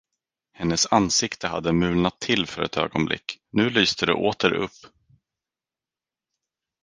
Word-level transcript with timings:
Hennes 0.53 0.85
ansikte 0.85 1.47
hade 1.47 1.73
mulnat 1.73 2.19
till 2.19 2.45
för 2.47 2.61
ett 2.61 2.77
ögonblick, 2.77 3.39
nu 3.51 3.69
lyste 3.69 4.05
det 4.05 4.13
åter 4.13 4.53
upp. 4.53 4.75